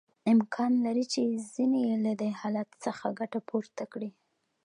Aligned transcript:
امکان 0.33 0.71
لري 0.85 1.05
چې 1.13 1.21
ځینې 1.53 1.79
یې 1.87 1.95
له 2.05 2.13
دې 2.21 2.29
حالت 2.39 2.69
څخه 2.85 3.05
ګټه 3.19 3.39
پورته 3.49 3.83
کړي 3.91 4.09